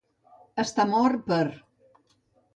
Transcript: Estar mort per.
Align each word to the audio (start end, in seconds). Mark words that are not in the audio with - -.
Estar 0.63 0.85
mort 0.93 1.21
per. 1.29 1.41